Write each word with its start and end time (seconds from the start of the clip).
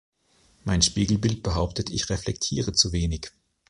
Mein 0.63 0.81
Spiegelbild 0.81 1.43
behauptet, 1.43 1.91
ich 1.91 2.09
reflektiere 2.09 2.73
zu 2.73 2.91
wenig. 2.91 3.29